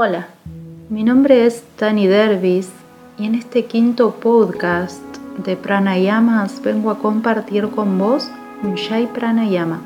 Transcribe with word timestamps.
Hola, 0.00 0.28
mi 0.90 1.02
nombre 1.02 1.44
es 1.44 1.64
Dani 1.76 2.06
Dervis 2.06 2.70
y 3.18 3.26
en 3.26 3.34
este 3.34 3.64
quinto 3.64 4.12
podcast 4.12 5.02
de 5.44 5.56
pranayamas 5.56 6.62
vengo 6.62 6.92
a 6.92 7.00
compartir 7.00 7.68
con 7.70 7.98
vos 7.98 8.30
un 8.62 8.76
Pranayama. 9.12 9.80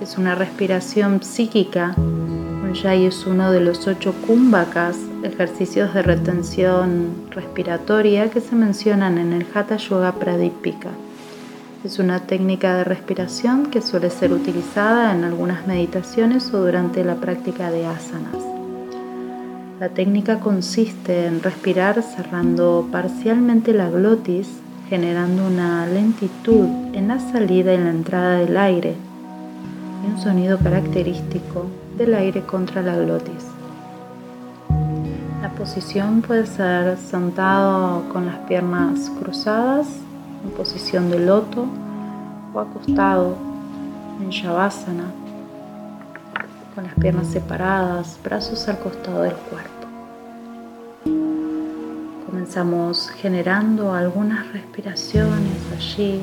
Es 0.00 0.18
una 0.18 0.34
respiración 0.34 1.22
psíquica. 1.22 1.94
Un 1.96 2.72
Jai 2.74 3.06
es 3.06 3.24
uno 3.24 3.52
de 3.52 3.60
los 3.60 3.86
ocho 3.86 4.12
kumbhakas, 4.26 4.96
ejercicios 5.22 5.94
de 5.94 6.02
retención 6.02 7.14
respiratoria 7.30 8.28
que 8.28 8.40
se 8.40 8.56
mencionan 8.56 9.18
en 9.18 9.34
el 9.34 9.46
Hatha 9.54 9.76
Yoga 9.76 10.14
Pradipika. 10.16 10.90
Es 11.84 12.00
una 12.00 12.18
técnica 12.18 12.74
de 12.74 12.82
respiración 12.82 13.66
que 13.66 13.82
suele 13.82 14.10
ser 14.10 14.32
utilizada 14.32 15.14
en 15.14 15.22
algunas 15.22 15.68
meditaciones 15.68 16.52
o 16.52 16.58
durante 16.58 17.04
la 17.04 17.14
práctica 17.14 17.70
de 17.70 17.86
asanas. 17.86 18.51
La 19.82 19.88
técnica 19.88 20.38
consiste 20.38 21.26
en 21.26 21.42
respirar 21.42 22.04
cerrando 22.04 22.86
parcialmente 22.92 23.74
la 23.74 23.90
glotis, 23.90 24.48
generando 24.88 25.44
una 25.44 25.84
lentitud 25.86 26.68
en 26.92 27.08
la 27.08 27.18
salida 27.18 27.74
y 27.74 27.78
la 27.78 27.90
entrada 27.90 28.36
del 28.36 28.56
aire 28.56 28.94
y 30.04 30.12
un 30.12 30.20
sonido 30.20 30.56
característico 30.60 31.66
del 31.98 32.14
aire 32.14 32.42
contra 32.42 32.80
la 32.80 32.96
glotis. 32.96 33.44
La 35.42 35.50
posición 35.50 36.22
puede 36.22 36.46
ser 36.46 36.96
sentado 36.96 38.08
con 38.12 38.26
las 38.26 38.36
piernas 38.46 39.10
cruzadas 39.18 39.88
en 40.44 40.50
posición 40.52 41.10
de 41.10 41.26
loto 41.26 41.66
o 42.54 42.60
acostado 42.60 43.34
en 44.20 44.30
shavasana 44.30 45.21
con 46.74 46.84
las 46.84 46.94
piernas 46.94 47.26
separadas, 47.28 48.18
brazos 48.22 48.66
al 48.68 48.78
costado 48.78 49.22
del 49.22 49.34
cuerpo. 49.34 49.70
Comenzamos 52.26 53.10
generando 53.10 53.94
algunas 53.94 54.50
respiraciones 54.52 55.58
allí, 55.72 56.22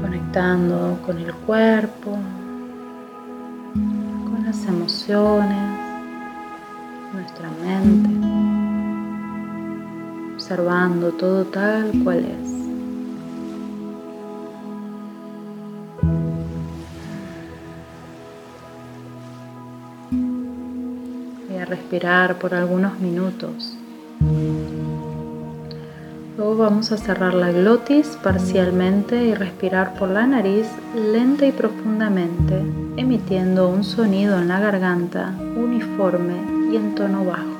conectando 0.00 0.98
con 1.06 1.18
el 1.18 1.32
cuerpo, 1.34 2.18
con 3.74 4.44
las 4.44 4.64
emociones, 4.66 5.78
nuestra 7.12 7.48
mente, 7.62 8.10
observando 10.34 11.12
todo 11.12 11.44
tal 11.44 11.92
cual 12.02 12.24
es. 12.24 12.53
Respirar 21.64 22.38
por 22.38 22.54
algunos 22.54 22.98
minutos. 23.00 23.76
Luego 26.36 26.56
vamos 26.56 26.90
a 26.90 26.96
cerrar 26.96 27.32
la 27.32 27.52
glotis 27.52 28.18
parcialmente 28.22 29.24
y 29.24 29.34
respirar 29.34 29.94
por 29.94 30.08
la 30.08 30.26
nariz 30.26 30.66
lenta 30.94 31.46
y 31.46 31.52
profundamente, 31.52 32.60
emitiendo 32.96 33.68
un 33.68 33.84
sonido 33.84 34.38
en 34.38 34.48
la 34.48 34.58
garganta 34.58 35.32
uniforme 35.56 36.34
y 36.72 36.76
en 36.76 36.94
tono 36.96 37.24
bajo. 37.24 37.54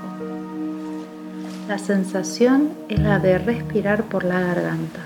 La 1.68 1.78
sensación 1.78 2.70
es 2.88 2.98
la 2.98 3.18
de 3.20 3.38
respirar 3.38 4.02
por 4.02 4.24
la 4.24 4.40
garganta. 4.40 5.00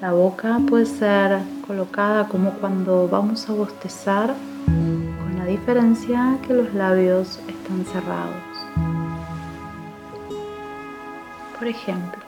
La 0.00 0.12
boca 0.12 0.60
puede 0.68 0.84
ser 0.84 1.38
colocada 1.66 2.28
como 2.28 2.50
cuando 2.54 3.08
vamos 3.08 3.48
a 3.48 3.52
bostezar 3.52 4.34
diferencia 5.46 6.38
que 6.46 6.54
los 6.54 6.74
labios 6.74 7.40
están 7.48 7.84
cerrados. 7.86 8.34
Por 11.58 11.68
ejemplo, 11.68 12.26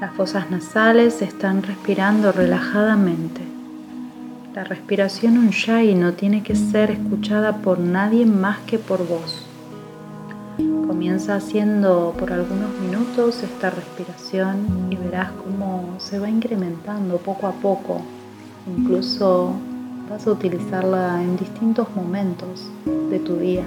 Las 0.00 0.12
fosas 0.14 0.50
nasales 0.50 1.22
están 1.22 1.62
respirando 1.62 2.30
relajadamente. 2.30 3.55
La 4.56 4.64
respiración 4.64 5.36
Unshai 5.36 5.94
no 5.94 6.14
tiene 6.14 6.42
que 6.42 6.56
ser 6.56 6.90
escuchada 6.90 7.58
por 7.58 7.78
nadie 7.78 8.24
más 8.24 8.58
que 8.60 8.78
por 8.78 9.06
vos. 9.06 9.44
Comienza 10.86 11.34
haciendo 11.34 12.14
por 12.18 12.32
algunos 12.32 12.70
minutos 12.80 13.42
esta 13.42 13.68
respiración 13.68 14.88
y 14.88 14.96
verás 14.96 15.30
cómo 15.32 15.96
se 15.98 16.18
va 16.18 16.30
incrementando 16.30 17.18
poco 17.18 17.48
a 17.48 17.52
poco. 17.52 18.00
Incluso 18.78 19.52
vas 20.08 20.26
a 20.26 20.30
utilizarla 20.30 21.22
en 21.22 21.36
distintos 21.36 21.94
momentos 21.94 22.66
de 23.10 23.18
tu 23.18 23.36
día. 23.36 23.64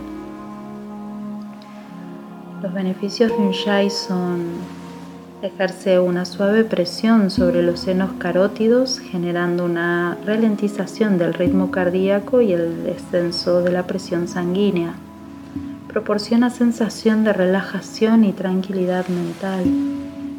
Los 2.63 2.73
beneficios 2.73 3.29
de 3.29 3.37
Unshai 3.37 3.91
son 3.91 4.53
Ejerce 5.41 5.99
una 5.99 6.25
suave 6.25 6.65
presión 6.65 7.29
sobre 7.29 7.63
los 7.63 7.79
senos 7.79 8.11
carótidos, 8.17 8.99
generando 8.99 9.63
una 9.63 10.17
ralentización 10.25 11.17
del 11.17 11.33
ritmo 11.33 11.71
cardíaco 11.71 12.41
y 12.41 12.51
el 12.51 12.83
descenso 12.83 13.61
de 13.61 13.71
la 13.71 13.87
presión 13.87 14.27
sanguínea. 14.27 14.95
Proporciona 15.87 16.49
sensación 16.49 17.23
de 17.23 17.31
relajación 17.31 18.25
y 18.25 18.33
tranquilidad 18.33 19.07
mental. 19.07 19.63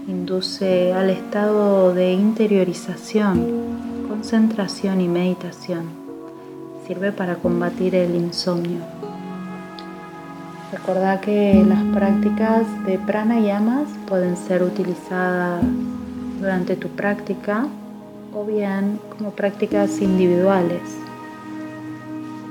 Induce 0.06 0.92
al 0.92 1.08
estado 1.08 1.94
de 1.94 2.12
interiorización, 2.12 3.46
concentración 4.06 5.00
y 5.00 5.08
meditación. 5.08 5.84
Sirve 6.86 7.10
para 7.10 7.36
combatir 7.36 7.94
el 7.94 8.14
insomnio. 8.14 8.99
Recordá 10.72 11.20
que 11.20 11.64
las 11.66 11.82
prácticas 11.92 12.62
de 12.86 12.96
pranayamas 12.98 13.88
pueden 14.06 14.36
ser 14.36 14.62
utilizadas 14.62 15.64
durante 16.40 16.76
tu 16.76 16.88
práctica 16.88 17.66
o 18.32 18.44
bien 18.44 19.00
como 19.16 19.32
prácticas 19.32 20.00
individuales. 20.00 20.80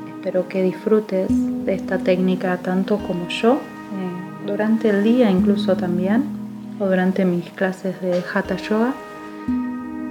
Espero 0.09 0.49
que 0.49 0.61
disfrutes 0.63 1.29
de 1.65 1.73
esta 1.73 1.97
técnica 1.97 2.57
tanto 2.57 2.97
como 2.97 3.29
yo, 3.29 3.53
eh, 3.53 4.45
durante 4.45 4.89
el 4.89 5.01
día 5.01 5.31
incluso 5.31 5.77
también, 5.77 6.25
o 6.77 6.87
durante 6.87 7.23
mis 7.23 7.49
clases 7.51 8.01
de 8.01 8.21
Hatha 8.33 8.57
Yoga. 8.57 8.93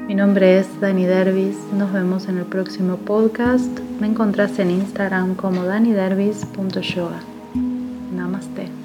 Mi 0.07 0.15
nombre 0.15 0.59
es 0.59 0.81
Dani 0.81 1.05
Dervis, 1.05 1.57
nos 1.77 1.93
vemos 1.93 2.27
en 2.27 2.39
el 2.39 2.47
próximo 2.47 2.97
podcast. 2.97 3.79
Me 4.01 4.07
encontrás 4.07 4.59
en 4.59 4.71
Instagram 4.71 5.35
como 5.35 5.65
danidervis.yoga. 5.65 7.38
Namaste. 8.39 8.78